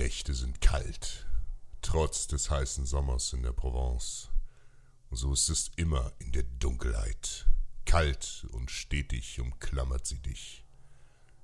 Nächte 0.00 0.32
sind 0.32 0.62
kalt, 0.62 1.26
trotz 1.82 2.26
des 2.26 2.48
heißen 2.48 2.86
Sommers 2.86 3.34
in 3.34 3.42
der 3.42 3.52
Provence. 3.52 4.30
So 5.10 5.34
ist 5.34 5.50
es 5.50 5.70
immer 5.76 6.10
in 6.20 6.32
der 6.32 6.44
Dunkelheit. 6.44 7.46
Kalt 7.84 8.46
und 8.52 8.70
stetig 8.70 9.38
umklammert 9.42 10.06
sie 10.06 10.18
dich. 10.18 10.64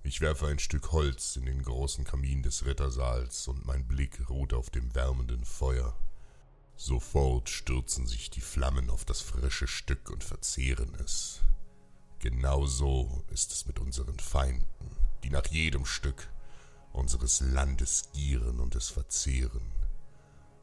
Ich 0.04 0.22
werfe 0.22 0.46
ein 0.46 0.58
Stück 0.58 0.92
Holz 0.92 1.37
in 1.37 1.45
den 1.45 1.61
großen 1.64 2.04
Kamin 2.04 2.42
des 2.42 2.64
Rittersaals 2.64 3.46
und 3.46 3.66
mein 3.66 3.87
Blick 3.87 4.30
ruht 4.30 4.55
auf 4.55 4.70
dem 4.70 4.95
wärmenden 4.95 5.45
Feuer. 5.45 5.95
Sofort 6.77 7.50
stürzen 7.50 8.07
sich 8.07 8.30
die 8.30 8.41
Flammen 8.41 8.88
auf 8.88 9.04
das 9.04 9.20
frische 9.20 9.68
Stück 9.68 10.09
und 10.09 10.25
verzehren 10.25 10.95
es. 11.04 11.43
Genau 12.20 12.64
so 12.64 13.23
ist 13.29 13.52
es 13.52 13.66
mit 13.66 13.79
unseren 13.80 14.18
Feinden, 14.18 14.96
die 15.25 15.30
nach 15.30 15.46
jedem 15.48 15.84
Stück 15.84 16.30
unseres 16.97 17.41
Landes 17.41 18.11
gieren 18.13 18.61
und 18.61 18.75
es 18.75 18.89
verzehren. 18.89 19.73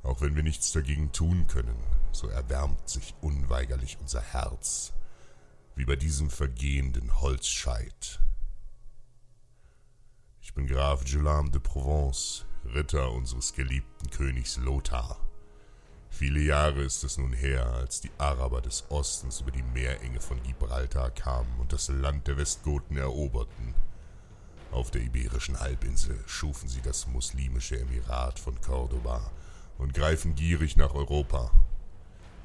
Auch 0.03 0.21
wenn 0.21 0.35
wir 0.35 0.43
nichts 0.43 0.71
dagegen 0.71 1.11
tun 1.11 1.47
können, 1.47 1.77
so 2.11 2.27
erwärmt 2.27 2.89
sich 2.89 3.13
unweigerlich 3.21 3.97
unser 4.01 4.21
Herz, 4.21 4.93
wie 5.75 5.85
bei 5.85 5.95
diesem 5.95 6.29
vergehenden 6.29 7.21
Holzscheit. 7.21 8.19
Ich 10.41 10.53
bin 10.53 10.67
Graf 10.67 11.05
Guillaume 11.05 11.51
de 11.51 11.61
Provence, 11.61 12.45
Ritter 12.65 13.11
unseres 13.11 13.53
geliebten 13.53 14.09
Königs 14.09 14.57
Lothar. 14.57 15.17
Viele 16.09 16.41
Jahre 16.41 16.83
ist 16.83 17.03
es 17.03 17.17
nun 17.17 17.33
her, 17.33 17.65
als 17.65 18.01
die 18.01 18.11
Araber 18.17 18.61
des 18.61 18.83
Ostens 18.89 19.41
über 19.41 19.51
die 19.51 19.63
Meerenge 19.63 20.19
von 20.19 20.41
Gibraltar 20.43 21.09
kamen 21.11 21.59
und 21.59 21.73
das 21.73 21.87
Land 21.87 22.27
der 22.27 22.37
Westgoten 22.37 22.97
eroberten. 22.97 23.73
Auf 24.73 24.89
der 24.89 25.03
iberischen 25.03 25.59
Halbinsel 25.59 26.19
schufen 26.25 26.67
sie 26.67 26.81
das 26.81 27.05
muslimische 27.05 27.79
Emirat 27.79 28.39
von 28.39 28.59
Cordoba 28.59 29.29
und 29.77 29.93
greifen 29.93 30.33
gierig 30.33 30.77
nach 30.77 30.95
Europa. 30.95 31.51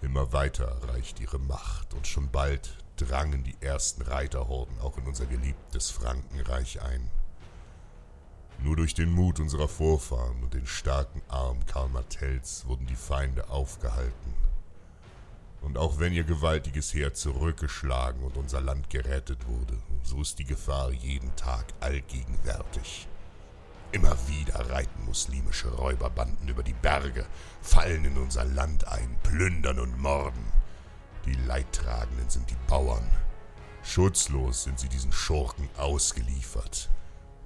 Immer 0.03 0.31
weiter 0.35 0.77
reicht 0.89 1.21
ihre 1.21 1.39
Macht 1.39 1.95
und 1.95 2.07
schon 2.07 2.31
bald 2.31 2.77
drangen 2.99 3.45
die 3.45 3.57
ersten 3.61 4.03
Reiterhorden 4.03 4.79
auch 4.81 4.99
in 4.99 5.07
unser 5.07 5.25
geliebtes 5.25 5.91
Frankenreich 5.91 6.83
ein. 6.83 7.11
Nur 8.59 8.77
durch 8.77 8.93
den 8.93 9.11
Mut 9.11 9.41
unserer 9.41 9.69
Vorfahren 9.69 10.43
und 10.43 10.53
den 10.53 10.67
starken 10.67 11.23
Arm 11.29 11.65
Karl 11.65 11.89
Martells 11.89 12.67
wurden 12.67 12.87
die 12.87 12.97
Feinde 12.97 13.49
aufgehalten. 13.49 14.35
Und 15.69 15.77
auch 15.77 15.99
wenn 15.99 16.15
ihr 16.15 16.25
gewaltiges 16.25 16.95
Heer 16.95 17.13
zurückgeschlagen 17.13 18.23
und 18.23 18.39
unser 18.39 18.63
Land 18.63 18.89
gerettet 18.89 19.47
wurde, 19.47 19.77
so 20.03 20.23
ist 20.23 20.39
die 20.39 20.47
Gefahr 20.47 20.91
jeden 20.93 21.37
Tag 21.37 21.67
allgegenwärtig. 21.81 23.07
Immer 23.93 24.17
wieder 24.29 24.71
reiten 24.71 25.05
muslimische 25.05 25.69
Räuberbanden 25.69 26.49
über 26.49 26.63
die 26.63 26.73
Berge, 26.73 27.27
fallen 27.61 28.07
in 28.07 28.17
unser 28.17 28.47
Land 28.47 28.89
ein, 28.89 29.15
plündern 29.23 29.79
und 29.79 29.99
morden. 29.99 30.43
Die 31.27 31.35
Leidtragenden 31.35 32.31
sind 32.31 32.49
die 32.49 32.57
Bauern. 32.67 33.07
Schutzlos 33.83 34.65
sind 34.65 34.81
sie 34.81 34.89
diesen 34.89 35.13
Schurken 35.13 35.69
ausgeliefert. 35.77 36.89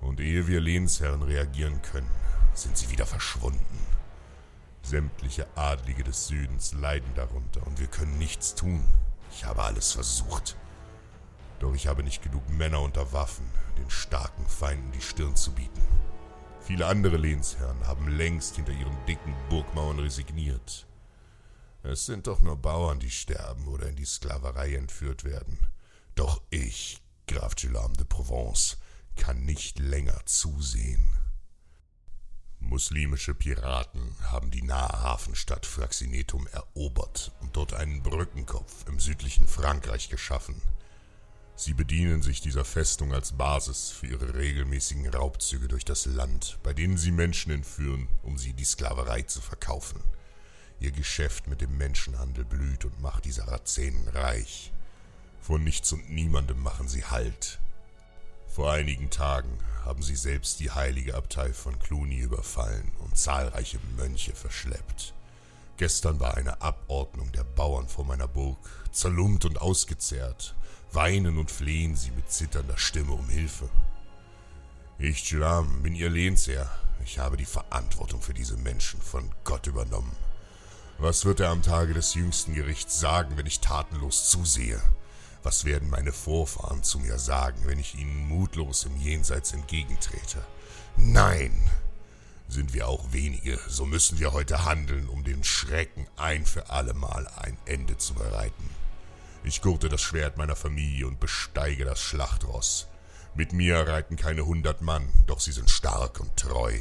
Und 0.00 0.20
ehe 0.20 0.46
wir 0.46 0.60
Lehnsherren 0.60 1.22
reagieren 1.22 1.82
können, 1.82 2.10
sind 2.54 2.78
sie 2.78 2.88
wieder 2.88 3.04
verschwunden. 3.04 3.82
Sämtliche 4.82 5.46
Adlige 5.56 6.04
des 6.04 6.26
Südens 6.26 6.72
leiden 6.72 7.14
darunter 7.14 7.66
und 7.66 7.80
wir 7.80 7.86
können 7.86 8.18
nichts 8.18 8.54
tun. 8.54 8.84
Ich 9.30 9.44
habe 9.44 9.62
alles 9.62 9.92
versucht. 9.92 10.56
Doch 11.60 11.74
ich 11.74 11.86
habe 11.86 12.02
nicht 12.02 12.22
genug 12.22 12.48
Männer 12.50 12.80
unter 12.80 13.12
Waffen, 13.12 13.46
den 13.78 13.88
starken 13.88 14.46
Feinden 14.46 14.92
die 14.92 15.00
Stirn 15.00 15.36
zu 15.36 15.52
bieten. 15.52 15.80
Viele 16.60 16.86
andere 16.86 17.16
Lehnsherren 17.16 17.86
haben 17.86 18.08
längst 18.08 18.56
hinter 18.56 18.72
ihren 18.72 18.96
dicken 19.06 19.34
Burgmauern 19.48 19.98
resigniert. 19.98 20.86
Es 21.82 22.06
sind 22.06 22.26
doch 22.26 22.40
nur 22.42 22.56
Bauern, 22.56 23.00
die 23.00 23.10
sterben 23.10 23.66
oder 23.66 23.88
in 23.88 23.96
die 23.96 24.04
Sklaverei 24.04 24.74
entführt 24.74 25.24
werden. 25.24 25.58
Doch 26.14 26.42
ich, 26.50 27.02
Graf 27.26 27.56
Guillaume 27.56 27.94
de 27.94 28.06
Provence, 28.06 28.78
kann 29.16 29.44
nicht 29.44 29.78
länger 29.78 30.20
zusehen. 30.26 31.12
Muslimische 32.62 33.34
Piraten 33.34 34.16
haben 34.30 34.50
die 34.50 34.62
nahe 34.62 35.02
Hafenstadt 35.02 35.66
Fraxinetum 35.66 36.46
erobert 36.48 37.32
und 37.40 37.56
dort 37.56 37.74
einen 37.74 38.02
Brückenkopf 38.02 38.88
im 38.88 38.98
südlichen 38.98 39.46
Frankreich 39.46 40.08
geschaffen. 40.08 40.60
Sie 41.54 41.74
bedienen 41.74 42.22
sich 42.22 42.40
dieser 42.40 42.64
Festung 42.64 43.12
als 43.12 43.32
Basis 43.32 43.90
für 43.90 44.06
ihre 44.06 44.34
regelmäßigen 44.34 45.08
Raubzüge 45.08 45.68
durch 45.68 45.84
das 45.84 46.06
Land, 46.06 46.58
bei 46.62 46.72
denen 46.72 46.96
sie 46.96 47.12
Menschen 47.12 47.52
entführen, 47.52 48.08
um 48.22 48.38
sie 48.38 48.52
die 48.52 48.64
Sklaverei 48.64 49.22
zu 49.22 49.40
verkaufen. 49.40 50.02
Ihr 50.80 50.90
Geschäft 50.90 51.46
mit 51.46 51.60
dem 51.60 51.76
Menschenhandel 51.76 52.44
blüht 52.44 52.84
und 52.84 53.00
macht 53.00 53.26
die 53.26 53.32
Sarazenen 53.32 54.08
reich. 54.08 54.72
Von 55.40 55.62
nichts 55.62 55.92
und 55.92 56.10
niemandem 56.10 56.60
machen 56.60 56.88
sie 56.88 57.04
Halt, 57.04 57.60
vor 58.52 58.70
einigen 58.70 59.08
Tagen 59.08 59.58
haben 59.82 60.02
sie 60.02 60.14
selbst 60.14 60.60
die 60.60 60.70
heilige 60.70 61.14
Abtei 61.14 61.54
von 61.54 61.78
Cluny 61.78 62.18
überfallen 62.18 62.92
und 62.98 63.16
zahlreiche 63.16 63.78
Mönche 63.96 64.34
verschleppt. 64.34 65.14
Gestern 65.78 66.20
war 66.20 66.36
eine 66.36 66.60
Abordnung 66.60 67.32
der 67.32 67.44
Bauern 67.44 67.88
vor 67.88 68.04
meiner 68.04 68.28
Burg, 68.28 68.58
zerlumpt 68.92 69.46
und 69.46 69.60
ausgezehrt, 69.60 70.54
weinen 70.92 71.38
und 71.38 71.50
flehen 71.50 71.96
sie 71.96 72.10
mit 72.10 72.30
zitternder 72.30 72.76
Stimme 72.76 73.12
um 73.12 73.26
Hilfe. 73.30 73.70
Ich, 74.98 75.30
Julam, 75.30 75.82
bin 75.82 75.94
ihr 75.94 76.10
Lehnsherr. 76.10 76.70
Ich 77.04 77.18
habe 77.18 77.38
die 77.38 77.46
Verantwortung 77.46 78.20
für 78.20 78.34
diese 78.34 78.58
Menschen 78.58 79.00
von 79.00 79.32
Gott 79.44 79.66
übernommen. 79.66 80.14
Was 80.98 81.24
wird 81.24 81.40
er 81.40 81.48
am 81.48 81.62
Tage 81.62 81.94
des 81.94 82.12
jüngsten 82.14 82.52
Gerichts 82.52 83.00
sagen, 83.00 83.38
wenn 83.38 83.46
ich 83.46 83.60
tatenlos 83.60 84.28
zusehe? 84.28 84.80
Was 85.42 85.64
werden 85.64 85.90
meine 85.90 86.12
Vorfahren 86.12 86.82
zu 86.82 87.00
mir 87.00 87.18
sagen, 87.18 87.62
wenn 87.66 87.80
ich 87.80 87.96
ihnen 87.96 88.28
mutlos 88.28 88.84
im 88.84 88.96
Jenseits 88.96 89.52
entgegentrete? 89.52 90.44
Nein! 90.96 91.52
Sind 92.48 92.74
wir 92.74 92.86
auch 92.86 93.12
wenige, 93.12 93.58
so 93.66 93.86
müssen 93.86 94.18
wir 94.18 94.32
heute 94.32 94.64
handeln, 94.64 95.08
um 95.08 95.24
den 95.24 95.42
Schrecken 95.42 96.06
ein 96.16 96.44
für 96.44 96.70
allemal 96.70 97.26
ein 97.28 97.56
Ende 97.64 97.96
zu 97.96 98.14
bereiten. 98.14 98.70
Ich 99.42 99.62
gurte 99.62 99.88
das 99.88 100.02
Schwert 100.02 100.36
meiner 100.36 100.54
Familie 100.54 101.06
und 101.08 101.18
besteige 101.18 101.84
das 101.84 102.00
Schlachtross. 102.00 102.88
Mit 103.34 103.52
mir 103.52 103.88
reiten 103.88 104.16
keine 104.16 104.44
hundert 104.44 104.82
Mann, 104.82 105.08
doch 105.26 105.40
sie 105.40 105.52
sind 105.52 105.70
stark 105.70 106.20
und 106.20 106.36
treu. 106.36 106.78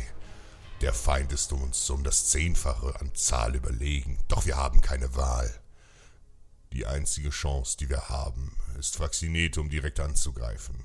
Der 0.81 0.94
Feind 0.94 1.31
ist 1.31 1.53
uns 1.53 1.89
um 1.89 2.03
das 2.03 2.27
Zehnfache 2.27 3.00
an 3.00 3.16
Zahl 3.16 3.55
überlegen, 3.55 4.19
doch 4.27 4.45
wir 4.45 4.57
haben 4.57 4.81
keine 4.81 5.16
Wahl. 5.16 5.60
Die 6.73 6.85
einzige 6.85 7.29
Chance, 7.31 7.77
die 7.77 7.89
wir 7.89 8.09
haben, 8.09 8.55
ist 8.79 8.95
Fraxinetum 8.95 9.69
direkt 9.69 9.99
anzugreifen. 9.99 10.83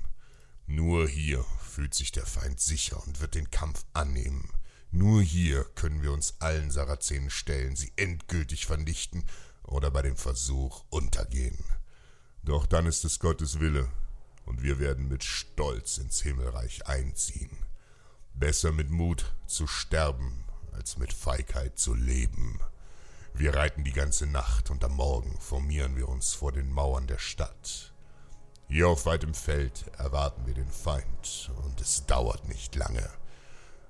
Nur 0.65 1.07
hier 1.07 1.45
fühlt 1.69 1.93
sich 1.93 2.11
der 2.11 2.25
Feind 2.25 2.59
sicher 2.59 3.01
und 3.05 3.21
wird 3.21 3.35
den 3.35 3.49
Kampf 3.51 3.85
annehmen. 3.93 4.49
Nur 4.91 5.21
hier 5.21 5.63
können 5.75 6.01
wir 6.01 6.11
uns 6.11 6.35
allen 6.39 6.71
Sarazenen 6.71 7.29
stellen, 7.29 7.75
sie 7.75 7.93
endgültig 7.95 8.65
vernichten 8.65 9.23
oder 9.63 9.91
bei 9.91 10.01
dem 10.01 10.17
Versuch 10.17 10.83
untergehen. 10.89 11.63
Doch 12.43 12.65
dann 12.65 12.85
ist 12.85 13.05
es 13.05 13.19
Gottes 13.19 13.59
Wille, 13.59 13.89
und 14.45 14.63
wir 14.63 14.79
werden 14.79 15.07
mit 15.09 15.23
Stolz 15.23 15.97
ins 15.97 16.21
Himmelreich 16.21 16.87
einziehen. 16.87 17.57
Besser 18.33 18.71
mit 18.71 18.89
Mut 18.89 19.35
zu 19.45 19.67
sterben, 19.67 20.45
als 20.71 20.97
mit 20.97 21.11
Feigheit 21.11 21.77
zu 21.77 21.93
leben. 21.93 22.59
Wir 23.37 23.53
reiten 23.53 23.83
die 23.83 23.93
ganze 23.93 24.25
Nacht 24.25 24.71
und 24.71 24.83
am 24.83 24.95
Morgen 24.95 25.39
formieren 25.39 25.95
wir 25.95 26.09
uns 26.09 26.33
vor 26.33 26.51
den 26.51 26.71
Mauern 26.71 27.05
der 27.05 27.19
Stadt. 27.19 27.93
Hier 28.67 28.87
auf 28.87 29.05
weitem 29.05 29.35
Feld 29.35 29.85
erwarten 29.95 30.47
wir 30.47 30.55
den 30.55 30.71
Feind, 30.71 31.51
und 31.63 31.79
es 31.79 32.07
dauert 32.07 32.47
nicht 32.47 32.73
lange, 32.73 33.07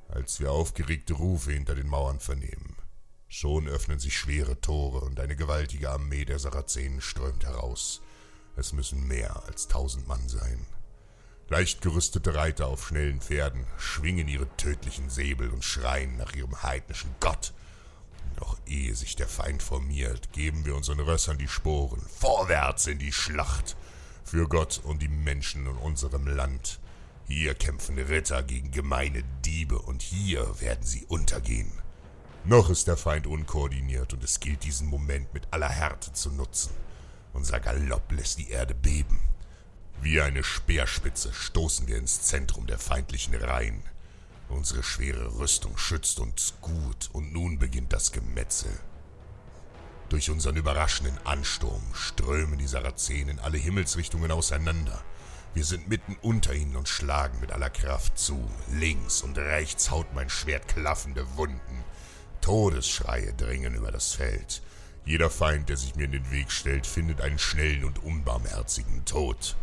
als 0.09 0.41
wir 0.41 0.51
aufgeregte 0.51 1.13
Rufe 1.13 1.53
hinter 1.53 1.75
den 1.75 1.87
Mauern 1.87 2.19
vernehmen. 2.19 2.75
Schon 3.29 3.69
öffnen 3.69 3.99
sich 3.99 4.17
schwere 4.17 4.59
Tore 4.59 4.99
und 4.99 5.17
eine 5.17 5.37
gewaltige 5.37 5.91
Armee 5.91 6.25
der 6.25 6.39
Sarazenen 6.39 6.99
strömt 6.99 7.45
heraus. 7.45 8.01
Es 8.57 8.73
müssen 8.73 9.07
mehr 9.07 9.43
als 9.47 9.69
tausend 9.69 10.09
Mann 10.09 10.27
sein. 10.27 10.67
Leicht 11.47 11.79
gerüstete 11.79 12.35
Reiter 12.35 12.67
auf 12.67 12.85
schnellen 12.85 13.21
Pferden 13.21 13.65
schwingen 13.77 14.27
ihre 14.27 14.57
tödlichen 14.57 15.09
Säbel 15.09 15.51
und 15.51 15.63
schreien 15.63 16.17
nach 16.17 16.35
ihrem 16.35 16.63
heidnischen 16.63 17.15
Gott. 17.21 17.53
Ehe 18.67 18.95
sich 18.95 19.15
der 19.15 19.27
Feind 19.27 19.63
formiert, 19.63 20.31
geben 20.31 20.65
wir 20.65 20.75
unseren 20.75 20.99
Rössern 20.99 21.37
die 21.37 21.47
Sporen. 21.47 22.01
Vorwärts 22.19 22.87
in 22.87 22.99
die 22.99 23.11
Schlacht. 23.11 23.75
Für 24.23 24.47
Gott 24.47 24.81
und 24.83 25.01
die 25.01 25.07
Menschen 25.07 25.65
in 25.65 25.77
unserem 25.77 26.27
Land. 26.27 26.79
Hier 27.27 27.55
kämpfen 27.55 27.97
Ritter 27.97 28.43
gegen 28.43 28.71
gemeine 28.71 29.23
Diebe 29.45 29.79
und 29.79 30.01
hier 30.01 30.59
werden 30.61 30.85
sie 30.85 31.05
untergehen. 31.05 31.71
Noch 32.45 32.69
ist 32.69 32.87
der 32.87 32.95
Feind 32.95 33.27
unkoordiniert 33.27 34.13
und 34.13 34.23
es 34.23 34.39
gilt 34.39 34.63
diesen 34.63 34.87
Moment 34.87 35.33
mit 35.33 35.47
aller 35.51 35.69
Härte 35.69 36.13
zu 36.13 36.31
nutzen. 36.31 36.71
Unser 37.33 37.59
Galopp 37.59 38.11
lässt 38.11 38.39
die 38.39 38.49
Erde 38.49 38.73
beben. 38.73 39.19
Wie 40.01 40.21
eine 40.21 40.43
Speerspitze 40.43 41.33
stoßen 41.33 41.87
wir 41.87 41.97
ins 41.97 42.21
Zentrum 42.21 42.67
der 42.67 42.79
feindlichen 42.79 43.35
Reihen. 43.35 43.83
Unsere 44.49 44.83
schwere 44.83 45.37
Rüstung 45.39 45.77
schützt 45.77 46.19
uns 46.19 46.53
gut 46.61 47.09
und 47.13 47.33
nun 47.33 47.59
beginnt 47.59 47.93
das 47.93 48.11
Gemetzel. 48.11 48.71
Durch 50.09 50.29
unseren 50.29 50.55
überraschenden 50.55 51.17
Ansturm 51.25 51.83
strömen 51.93 52.57
die 52.57 52.67
Sarazenen 52.67 53.29
in 53.29 53.39
alle 53.39 53.57
Himmelsrichtungen 53.57 54.31
auseinander. 54.31 55.03
Wir 55.53 55.65
sind 55.65 55.89
mitten 55.89 56.15
unter 56.21 56.53
ihnen 56.53 56.77
und 56.77 56.87
schlagen 56.87 57.39
mit 57.41 57.51
aller 57.51 57.69
Kraft 57.69 58.17
zu. 58.17 58.49
Links 58.71 59.21
und 59.21 59.37
rechts 59.37 59.91
haut 59.91 60.13
mein 60.13 60.29
Schwert 60.29 60.67
klaffende 60.69 61.25
Wunden. 61.35 61.83
Todesschreie 62.39 63.33
dringen 63.33 63.73
über 63.73 63.91
das 63.91 64.13
Feld. 64.13 64.61
Jeder 65.03 65.29
Feind, 65.29 65.67
der 65.69 65.77
sich 65.77 65.95
mir 65.95 66.05
in 66.05 66.11
den 66.11 66.31
Weg 66.31 66.51
stellt, 66.51 66.87
findet 66.87 67.21
einen 67.21 67.39
schnellen 67.39 67.83
und 67.83 68.03
unbarmherzigen 68.03 69.03
Tod. 69.03 69.55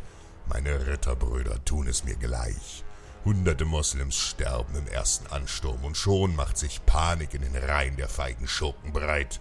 Meine 0.46 0.87
Ritterbrüder 0.87 1.64
tun 1.64 1.87
es 1.87 2.04
mir 2.04 2.16
gleich. 2.16 2.84
Hunderte 3.25 3.65
Moslems 3.65 4.17
sterben 4.17 4.75
im 4.75 4.87
ersten 4.87 5.26
Ansturm 5.29 5.82
und 5.82 5.97
schon 5.97 6.37
macht 6.37 6.59
sich 6.59 6.85
Panik 6.85 7.32
in 7.32 7.41
den 7.41 7.56
Reihen 7.56 7.97
der 7.97 8.11
feigen 8.11 8.47
Schurken 8.47 8.93
breit. 8.93 9.41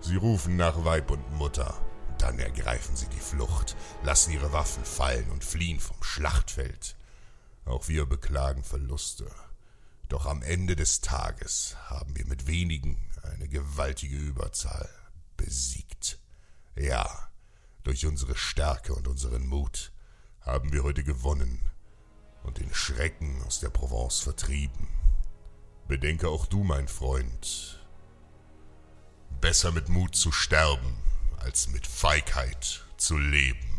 Sie 0.00 0.14
rufen 0.14 0.56
nach 0.56 0.84
Weib 0.84 1.10
und 1.10 1.32
Mutter. 1.32 1.74
Dann 2.18 2.38
ergreifen 2.38 2.94
sie 2.94 3.08
die 3.08 3.18
Flucht, 3.18 3.74
lassen 4.04 4.30
ihre 4.30 4.52
Waffen 4.52 4.84
fallen 4.84 5.28
und 5.32 5.42
fliehen 5.42 5.80
vom 5.80 6.00
Schlachtfeld. 6.00 6.96
Auch 7.64 7.88
wir 7.88 8.06
beklagen 8.06 8.62
Verluste. 8.62 9.28
Doch 10.08 10.26
am 10.26 10.42
Ende 10.42 10.76
des 10.76 11.00
Tages 11.00 11.76
haben 11.86 12.14
wir 12.14 12.26
mit 12.26 12.46
wenigen 12.46 12.96
eine 13.24 13.48
gewaltige 13.48 14.16
Überzahl 14.16 14.88
besiegt. 15.36 16.20
Ja, 16.76 17.28
durch 17.82 18.06
unsere 18.06 18.36
Stärke 18.36 18.94
und 18.94 19.08
unseren 19.08 19.44
Mut 19.44 19.90
haben 20.40 20.72
wir 20.72 20.84
heute 20.84 21.02
gewonnen 21.02 21.68
und 22.44 22.58
den 22.58 22.72
Schrecken 22.72 23.42
aus 23.46 23.60
der 23.60 23.70
Provence 23.70 24.20
vertrieben. 24.20 24.88
Bedenke 25.88 26.28
auch 26.28 26.46
du, 26.46 26.62
mein 26.62 26.88
Freund, 26.88 27.84
besser 29.40 29.72
mit 29.72 29.88
Mut 29.88 30.14
zu 30.14 30.32
sterben, 30.32 30.96
als 31.38 31.68
mit 31.68 31.86
Feigheit 31.86 32.84
zu 32.96 33.18
leben. 33.18 33.73